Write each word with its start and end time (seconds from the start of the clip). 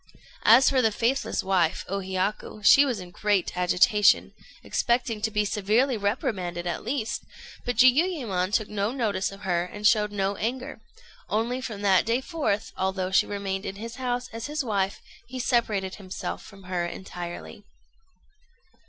As 0.45 0.67
for 0.67 0.81
the 0.81 0.91
faithless 0.91 1.43
wife, 1.43 1.85
O 1.87 1.99
Hiyaku, 1.99 2.63
she 2.63 2.85
was 2.85 2.99
in 2.99 3.11
great 3.11 3.55
agitation, 3.55 4.33
expecting 4.63 5.21
to 5.21 5.29
be 5.29 5.45
severely 5.45 5.95
reprimanded 5.95 6.65
at 6.65 6.83
least; 6.83 7.21
but 7.65 7.75
Jiuyémon 7.75 8.51
took 8.51 8.67
no 8.67 8.91
notice 8.91 9.31
of 9.31 9.41
her, 9.41 9.63
and 9.63 9.85
showed 9.85 10.11
no 10.11 10.35
anger; 10.37 10.81
only 11.29 11.61
from 11.61 11.83
that 11.83 12.03
day 12.07 12.19
forth, 12.19 12.73
although 12.75 13.11
she 13.11 13.27
remained 13.27 13.63
in 13.67 13.75
his 13.75 13.97
house 13.97 14.27
as 14.33 14.47
his 14.47 14.65
wife, 14.65 15.01
he 15.27 15.37
separated 15.37 15.93
himself 15.97 16.41
from 16.43 16.63
her 16.63 16.83
entirely. 16.83 17.63